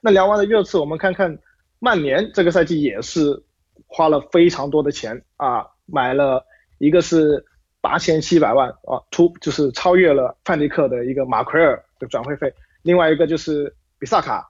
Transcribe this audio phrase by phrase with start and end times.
[0.00, 1.38] 那聊完了热刺，我们看看
[1.78, 3.42] 曼联这个赛季也是
[3.86, 6.44] 花了非常多的钱啊，买了
[6.78, 7.44] 一个是
[7.80, 14.48] 八千七百万啊，突就是超越了范迪克的一个马奎尔的转会费，另外一个就是比萨卡，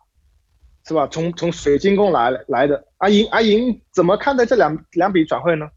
[0.86, 1.06] 是吧？
[1.08, 2.86] 从从水晶宫来来的。
[2.98, 5.70] 阿银阿银怎么看待这两两笔转会呢？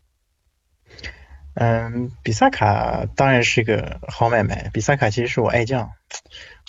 [1.55, 4.70] 嗯，比萨卡当然是个好买卖。
[4.74, 5.90] 比萨卡其实是我爱将，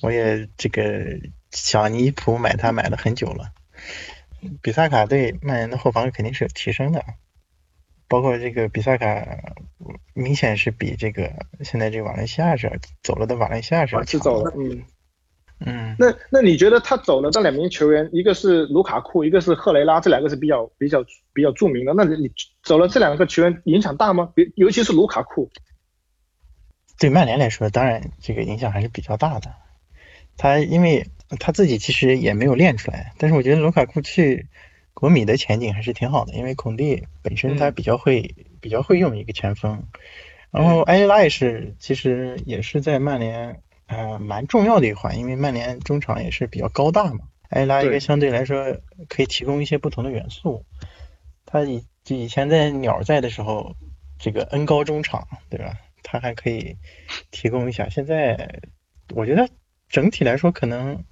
[0.03, 0.83] 我也这个
[1.55, 3.53] 小尼普买他买了很久了。
[4.61, 7.03] 比萨卡对曼联的后防肯定是有提升的，
[8.09, 9.25] 包括这个比萨卡
[10.13, 11.33] 明显是比这个
[11.63, 14.83] 现在这个瓦伦西亚是走了的瓦伦西亚是是走了，嗯。
[15.61, 21.03] 嗯，那那你觉得他走了这两名球员，一个是卢卡库，一个是赫雷拉，这两个是比较比较
[21.33, 21.95] 比较著名的。
[21.95, 22.31] 那你
[22.65, 24.31] 走了这两个球员影响大吗？
[24.35, 25.49] 比尤其是卢卡库，
[26.99, 29.55] 对曼联来说，当然这个影响还是比较大的。
[30.37, 31.09] 他因为
[31.41, 34.47] 他自己其实也没有练出来，但是我觉得卢卡库去
[34.93, 39.85] 国米的前景还是挺好的，因为孔蒂本身他比较会比较会用一个前锋，
[40.51, 43.61] 然后埃雷拉也是其实也是在曼联。
[43.87, 48.79] 呃，蛮重要的一环，因为曼联中场也是比较高大嘛，埃拉一个相对来说
[49.11, 50.65] 可以提供一些不同的元素。
[51.45, 53.77] 他以就以前在鸟在的时候，
[54.19, 55.75] 这个恩高中场，对吧？
[56.03, 56.79] 他还可以
[57.31, 57.91] 提供一下。
[57.91, 58.63] 现在
[59.15, 59.51] 我觉得
[59.89, 61.05] 整体来说，可能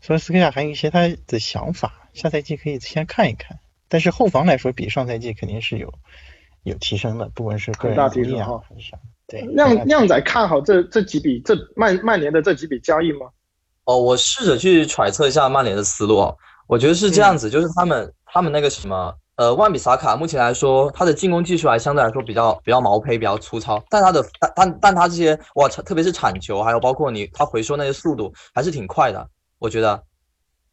[0.00, 3.58] 索尔斯克亚还有一些他的想法，下赛季可以先看一看。
[3.88, 5.92] 但是后防来说，比上赛季肯定是有
[6.62, 8.98] 有提升的，不管是个人能力啊还是啥。
[9.26, 13.28] 对，靓靓仔看好这这几笔这曼曼联的这几笔交易吗？
[13.84, 16.34] 哦，我试着去揣测一下曼联的思路啊，
[16.66, 30.00] 我觉得是这样子，就是他们他们那个什么，呃，万比萨卡目前来说，他的进攻技术还相对来说比较比较毛坯，比较粗糙，但他的但但但他这些哇，特别是铲球，还有包括你他回收那些速度还是挺快的，我觉得，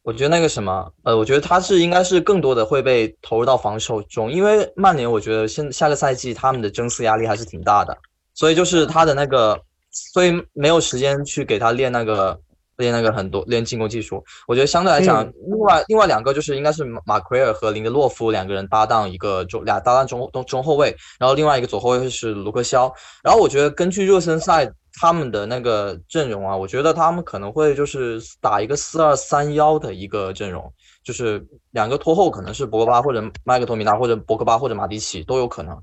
[0.02, 7.96] 我觉得那个什么，呃，我觉得他是应该是更多的会被投入到防守中，因为曼联我觉得现下个赛季他们的争四压力还是挺大的。
[8.34, 12.40] 所以就是他的那个，所以没有时间去给他练那个
[12.82, 14.22] 练那个很多练进攻技术。
[14.46, 22.92] 我觉得相对来讲，另外另外两个就是应该是马奎尔和林德洛夫两个人搭档一个中俩搭档中中中后卫，然后另外一个左后卫是卢克肖。
[23.22, 30.70] 然后我觉得根据热身赛他们的那个阵容啊，我觉得他们可能会就是打一个四二三幺的一个阵容，
[31.02, 35.80] 就是两个拖后可能是博格巴或者麦克托米纳或者博格巴或者马蒂奇都有可能。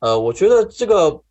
[0.00, 1.22] 呃，我觉得这个。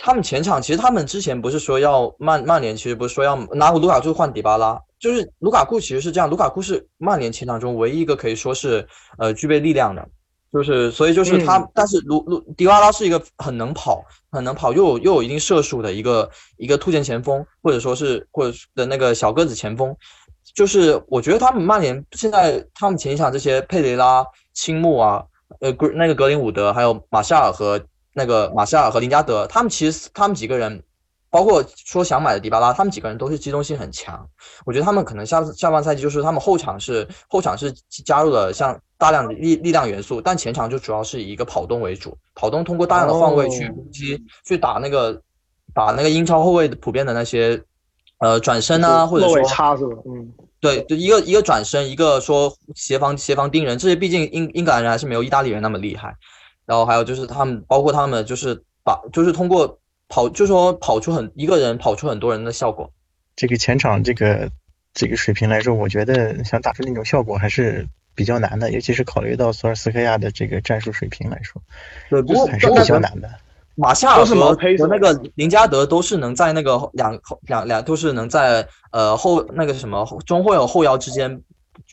[0.00, 10.06] 他们前场其实他们之前不是说要曼曼联，其实不是说要拿卢卡库换迪巴拉，就是卢卡库其实是这样，卢卡库是曼联前场中唯一一个可以说是呃具备力量的，
[10.52, 19.96] 就是所以就是他，但是卢卢迪巴拉是一个很能跑、很能跑又有又有一定射术的一个一个突前前锋，或者说是或者的那个小个子前锋，
[20.54, 25.24] 就是我觉得他们曼联现在他们前场这些佩雷拉、青木啊，
[25.60, 27.80] 呃格那个格林伍德还有马夏尔和。
[28.18, 30.82] 那个马夏尔和林加德，他们其实他们几个人，
[31.30, 34.28] 包括说想买的迪巴拉，他们几个人都是机动性很强。
[34.66, 37.72] 我觉得他们可能下下半赛季就是他们后场是后场是
[38.04, 45.22] 加入了像大量的力力量元素，但前场就主要是以一个跑动为主，跑动通过大量的换位去攻击，去打那个
[45.72, 47.62] 打那个英超后卫普遍的那些
[48.18, 49.96] 呃转身啊，或者说差是吧？
[50.06, 56.16] 嗯，对，就一个一个转身，一个说协防协防盯人，这些毕竟英英格兰人还是没有意大利人那么厉害。
[56.68, 62.92] 然后还有就是他们，包括他们，就是把，就是通过跑，就说跑出很一个人跑出很多人的效果。
[63.36, 64.50] 这个前场这个
[64.92, 71.62] 这个水平来说，我觉得想打出那种效果还是比较难的，尤其是考虑到索尔斯克亚的这个战术水平来说，
[72.10, 73.30] 对，不过还是比较难的。
[73.74, 81.40] 马夏尔和和那个林加德都是能在那个两两两都是能在呃后那个什么中后后腰之间。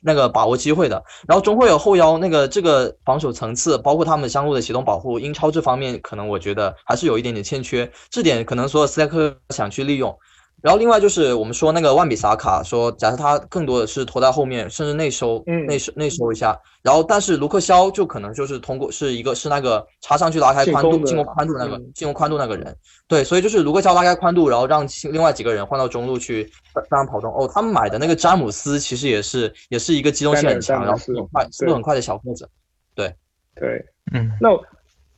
[0.05, 10.15] 那个把握机会的，然后中会有后腰那个这个防守层次，包括他们相互的协同保护，英超这方面可能我觉得还是有一点点欠缺，这点可能所有斯泰克想去利用。
[10.61, 16.59] 然后另外就是我们说那个万比萨卡，说假设他更多的是拖在后面，甚至内收，内收内收一下。
[16.81, 22.75] 然后但是卢克肖就可能就是通过是一个是那个插上去拉开宽度进攻宽度那个进攻宽度那个人。
[23.07, 26.51] 对，所以就是卢克肖拉开宽度，然后让另外几个人换到中路去
[26.89, 27.31] 让跑动。
[27.31, 32.49] 哦，他们买的那个詹姆斯其实也是也是一个机动性很强，然后速度很快速度很快的小个子。
[32.95, 33.13] 对
[33.55, 34.49] 对，嗯，那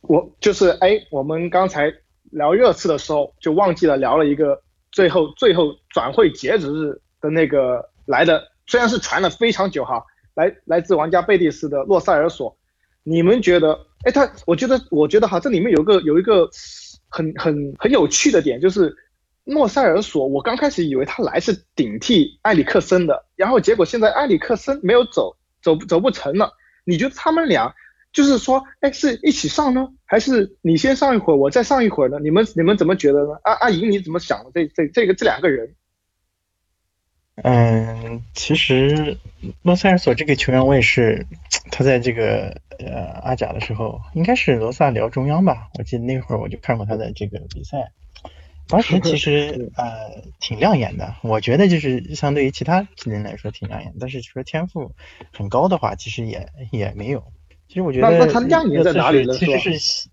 [0.02, 1.90] 我就是哎，我们刚才
[2.32, 4.60] 聊热刺的时候就忘记了聊了一个。
[4.90, 10.04] 最后，最后转会截止日的那个来的，虽然是传了非常久哈，
[10.34, 12.56] 来来自王家贝蒂斯的洛塞尔索，
[13.02, 13.86] 你们觉得？
[14.04, 16.48] 哎，他，我觉得，我觉得哈，这里面有个有一个
[17.08, 18.94] 很很很有趣的点，就是
[19.42, 26.52] 诺塞尔索，我刚开始以为他来是顶替埃里克森的，然后结果现在埃里克森没有走，走走不成了。
[26.84, 27.74] 你觉得他们俩
[28.18, 32.18] 就是说，哎，是一起上呢，还是你先上一会儿，我再上一会儿呢？
[32.18, 33.38] 你们你们怎么觉得呢？
[33.44, 34.50] 阿阿莹你怎么想的？
[34.52, 35.76] 这这这个这两个人？
[37.36, 39.18] 嗯，其实
[39.62, 41.28] 罗塞尔索这个球员，我也是
[41.70, 45.68] 他在这个呃阿甲的时候，应该是罗萨聊中央吧？
[45.78, 47.92] 我记得那会儿我就看过他的这个比赛。
[48.66, 54.96] 当时其实 呃挺亮眼的，我觉得就是相对于其他人来说挺亮眼，但是说天赋
[55.32, 57.22] 很高的话，其实也也没有。
[57.68, 59.34] 其实我觉得那那他亮眼在哪里呢？
[59.34, 60.08] 其实是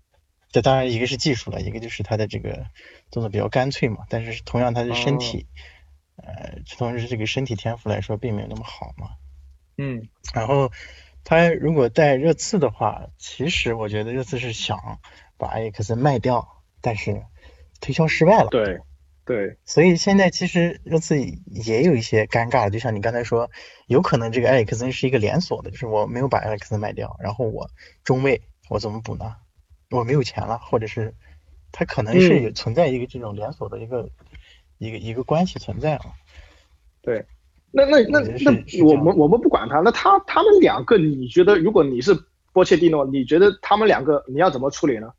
[0.50, 2.66] 这当然一个是技术了，一个就是他的这个
[3.10, 4.04] 动作比较干脆嘛。
[4.08, 5.46] 但是同样他的身体，
[6.16, 9.08] 呃，同时这个身体天赋来说并没有那么好嘛。
[9.76, 10.08] 嗯。
[10.32, 10.70] 然后
[11.24, 15.00] 他如果带热刺的话，其实我觉得热刺是想
[15.36, 17.22] 把埃里克森卖掉，但是。
[17.78, 18.80] 推销失败了，对，
[19.26, 23.50] 对，所以现在其实热刺也有一些尴尬，就像你刚才说，
[23.88, 27.68] 有可能这个埃里克森是一个连锁的，就是我没有把埃里克森卖掉，然后我
[28.04, 28.40] 中卫
[28.70, 29.34] 我怎么补呢？
[29.90, 31.12] 我没有钱了，或者是
[31.72, 34.08] 他可能是有存在一个这种连锁的一个
[34.78, 36.06] 一个一个关系存在啊。
[37.02, 37.26] 对，
[37.72, 42.16] 那那那那我们我们不管他，那他他们两个，你觉得如果你是
[42.52, 45.12] 波切蒂诺，你觉得他们两个你要怎么处理呢？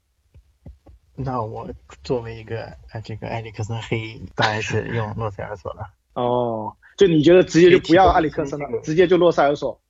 [1.19, 1.67] 那我
[2.03, 5.89] 作为一个呃这个埃里克森黑，当然是用洛塞尔索了。
[6.13, 9.81] 哦，就你觉得直接就不要埃里克森了，直接就洛塞尔索？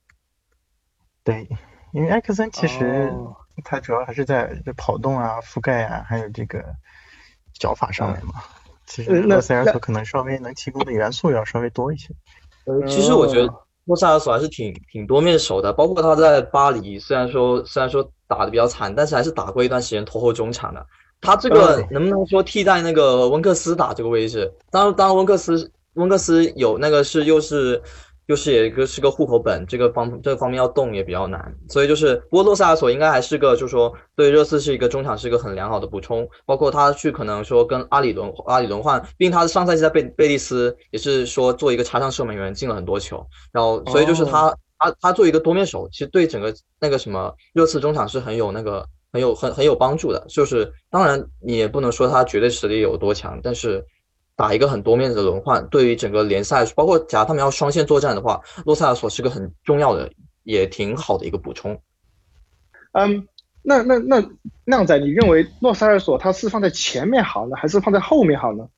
[1.24, 1.46] 对，
[1.92, 3.12] 因为埃里克森其实
[3.62, 6.64] 他主要还是在这跑动啊、覆盖啊，还有这个
[7.52, 8.32] 脚法上面嘛。
[8.86, 12.08] 其实洛塞尔索可能稍微能提供的元素要稍微多一些。
[12.86, 13.52] 其实我觉得
[13.84, 20.86] 洛塞尔索还是挺挺多面手的，包括他在巴黎，虽然说虽然说打的比较惨，但是还是打过一段时间拖后中场的。
[21.20, 24.50] 他这个能不能说替代那个温克斯打这个位置？
[24.70, 27.82] 当然，当然温克斯温克斯有那个是又是
[28.26, 31.52] 又是也一个是个户口本，这个方这个方面要动也比较难。
[31.68, 36.28] 所以就是，不过洛萨尔索应该还是个，就是说对热刺是一个中场是一个很良好的补充。
[36.46, 48.86] 包括他去可能说跟阿里轮阿里轮换，毕竟他上赛季在贝贝利斯也是说做一个插上射门员进了很多球，然后所以就是他他他做一个多面手，其实对整个那个什么热刺中场是很有那个。
[49.10, 53.82] 很有很很有帮助的，就是当然你也不能说他绝对实力有多强，但是
[54.36, 60.10] 打一个很多面的轮换，对于整个联赛，包括假如他们要双线作战的话，洛塞尔索是个很重要的，
[60.44, 61.80] 也挺好的一个补充。
[62.92, 63.26] 嗯，
[63.62, 64.22] 那那那
[64.64, 68.68] 靓仔，你认为洛塞尔索他是放在前面好呢，还是放在后面好呢？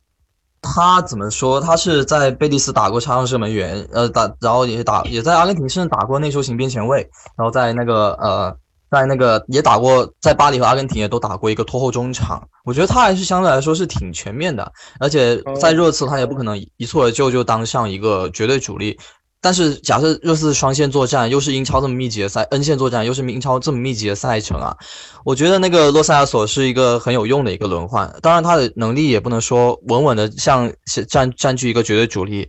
[0.62, 1.60] 他怎么说？
[1.60, 7.00] 他是在贝蒂斯打过插上射门员，呃打，然后也打也在阿根廷甚至打过内收型边前卫，
[7.36, 8.56] 然后在那个呃。
[8.90, 18.98] 在那个也打过，在巴黎和阿根廷也都打过一个拖后中场，我觉得他还是相对来说是挺全面的，而且在热刺他也不可能一蹴而就就当上一个绝对主力。
[19.40, 24.76] 但是假设热刺双线作战，又是英超这么密集的赛，N 线作战又是英超这么密集的赛程啊，
[25.24, 28.12] 我觉得那个洛塞尔索是一个很有用的一个轮换。
[28.20, 30.70] 当然他的能力也不能说稳稳的像
[31.08, 32.48] 占占据一个绝对主力，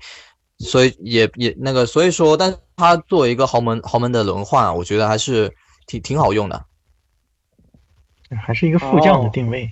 [0.60, 5.54] 所以也也那个所以说，但是他作为一个豪门豪门的轮换，我觉得还是。
[5.92, 6.66] 挺挺好用的，
[8.42, 9.70] 还是一个副将的定位。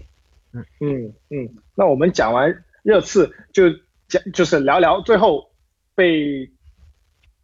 [0.52, 1.56] 嗯嗯嗯。
[1.76, 3.70] 那我们讲完热刺，就
[4.10, 5.50] 讲就是聊聊最后
[5.96, 6.52] 被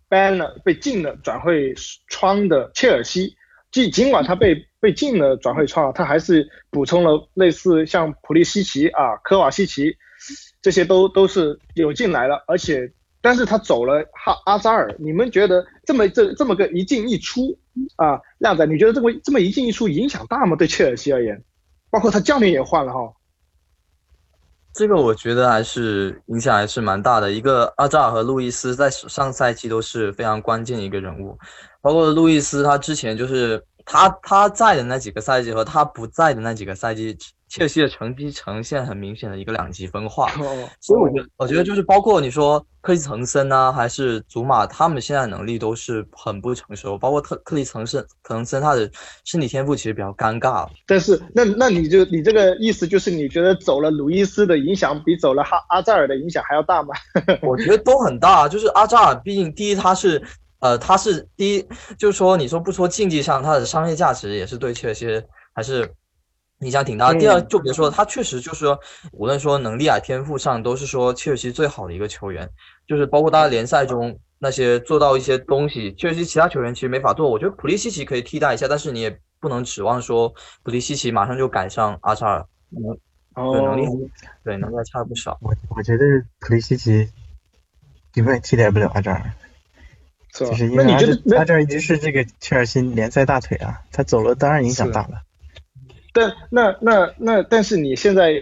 [0.09, 1.73] ban 了、被禁了转会
[2.07, 3.37] 窗的切尔西。
[3.71, 9.95] 尽尽管他被被禁了转会窗，他还是补充了类似像普利西奇啊、科瓦西奇
[10.61, 12.91] 这些都都是有进来了，而且。
[13.25, 17.57] 但是他走了哈阿扎尔，你们觉得这么这这么个一进一出
[17.95, 20.55] 啊，靓仔，你觉得这么这么一进一出影响大吗？
[20.55, 21.43] 对切尔西而言，
[21.89, 22.99] 包括他教练也换了哈。
[24.75, 27.31] 这个我觉得还是影响还是蛮大的。
[27.31, 31.35] 一个阿扎尔和路易斯在上赛季都是非常关键一个人物，
[31.81, 37.17] 包括路易斯，他之前就是他他在的那几个赛季和他不在的那几个赛季。
[37.55, 40.27] 切尔西的成绩呈现很明显的一个两极分化，
[40.81, 46.97] 所以我觉得，我觉得就是包括你说克里滕森啊，还是祖马，他们现在能力都是很不成熟。
[46.97, 48.91] 包括特克里滕森，滕森他的
[49.23, 50.67] 身体天赋其实比较尴尬。
[50.85, 56.93] 但是，那那你就你这个意思就是你觉得走了鲁伊斯的影响比走了哈阿扎尔的影响还要大吗？
[57.41, 58.49] 我觉得都很大。
[58.49, 60.21] 就是阿扎尔，毕竟第一他是
[60.59, 61.65] 呃他是第一，
[61.97, 65.89] 就是说你说不说竞技上他的商业价值也是对切尔西还是。
[66.59, 67.13] 影响挺大。
[67.13, 68.79] 第二，就别说，他确实就是说，
[69.11, 72.49] 无论说能力啊、天赋上，都是说切尔西最好的一个球员。
[72.87, 77.29] 就是包括他联赛中那些做到一些东西，切尔西其他球员其实没法做。
[77.29, 80.33] 我觉得普利西奇可以替代一下，但是你也不能指望说
[80.63, 82.45] 普利西奇马上就赶上阿扎尔。
[82.71, 82.97] 嗯，
[83.33, 84.11] 对能力
[84.43, 85.37] 对能力还差不少。
[85.41, 86.05] 我我觉得
[86.39, 87.09] 普利西奇
[88.13, 89.31] 永远替代不了阿扎尔，
[90.31, 90.67] 就是？
[90.67, 95.23] 因那为阿扎尔一直是这个切尔西联赛大腿啊，他走了当然影响大了。
[96.15, 98.41] 但那那那但是你现在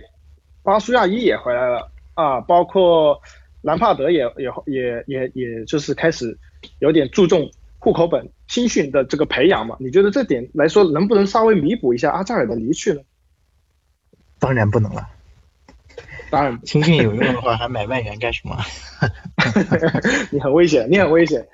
[0.62, 3.20] 巴苏亚伊也回来了啊，包括
[3.62, 6.38] 兰帕德也也也也也就是开始
[6.80, 9.76] 有点注重户口本青训的这个培养嘛？
[9.80, 13.02] 你觉得这点来说能不能稍微弥补一下阿扎尔的离去呢？
[14.40, 15.10] 当然不能了，
[16.34, 18.58] 当然，青训有用的话还买外援干什么？
[20.32, 21.48] 你很危险，你很危险。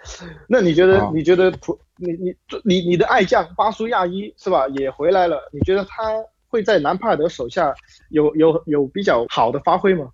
[0.48, 2.34] 那你觉得啊你觉得普你你
[2.64, 5.50] 你你的爱将巴苏亚伊是吧也回来了？
[5.52, 6.14] 你觉得他
[6.48, 7.74] 会在南帕尔德手下
[8.10, 10.10] 有有有比较好的发挥吗？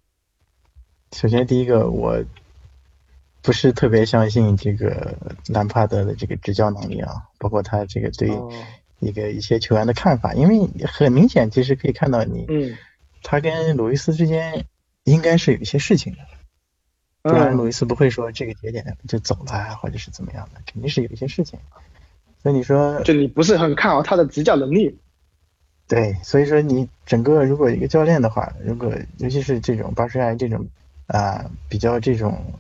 [1.12, 2.24] 首先第一个我
[3.44, 5.16] 不是特别相信这个
[5.48, 8.52] 南帕德的这个执教能力啊，包括他这个对哦
[9.00, 12.76] 一个一些球员的看法，因为很明显其实可以看到你嗯
[13.28, 14.66] 他跟鲁伊斯之间
[15.04, 16.20] 应该是有一些事情的。
[17.24, 21.60] 不然嗯鲁伊斯不会说这个节点就走了啊，或者是怎么样的，肯定是有一些事情。
[22.44, 24.96] 所以你说，就你不是很看好他的执教能力？
[25.88, 30.68] 对，所以说你整个如果一个教练的话，如果尤其是这种巴舒亚这种
[31.08, 32.54] 啊、比较这种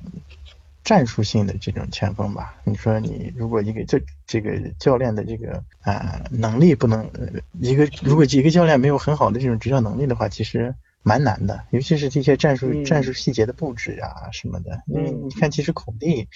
[0.85, 7.27] 战术性的这种前锋吧，你说你如果一个这这个教练的这个啊、能力不能，呃
[7.59, 12.85] 一个如果一个教练没有很好的这种执教能力的话，其实蛮难的，尤其是这些战术、嗯。
[12.85, 15.27] 战术细节的布置啊什么的，因为嗯。
[15.27, 16.27] 你看其实孔蒂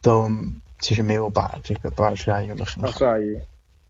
[0.00, 0.28] 都
[0.80, 2.90] 其实没有把这个巴尔施亚用的很好。
[2.90, 3.38] 巴苏亚伊。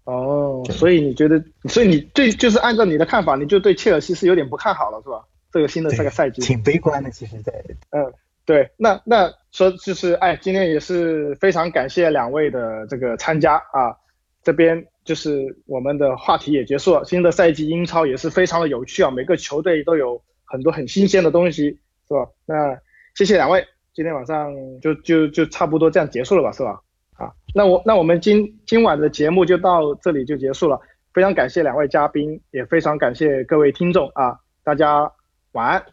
[0.05, 5.25] 哦，所以你觉得，所以你对就是按照你的看法，你就对切尔西是有点不看好了，是吧？
[5.53, 7.53] 这个新的这个赛季，挺悲观的，其实在
[7.91, 8.13] 嗯，
[8.45, 13.95] 对，那那说就是，哎，今天也是非常感谢两位的这个参加啊，
[14.43, 17.05] 这边就是我们的话题也结束了。
[17.05, 22.29] 新的赛季英超也是非常的有趣啊，每个球队都有很多很新鲜的东西，是吧？
[22.45, 22.77] 那
[23.15, 26.81] 谢谢两位，今天晚上就就就差不多这样结束了吧，是吧？
[27.19, 30.81] 啊，那我那我们今今晚的节目就到这里就结束了，
[31.15, 35.13] 非常感谢两位嘉宾，也非常感谢各位听众啊，大家
[35.53, 35.85] 晚安。